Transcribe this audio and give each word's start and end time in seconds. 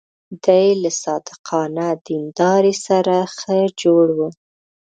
دی 0.45 0.65
له 0.81 0.91
صادقانه 1.03 1.87
دیندارۍ 2.07 2.75
سره 2.87 3.15
ښه 3.37 3.57
جوړ 3.81 4.05
و. 4.17 4.19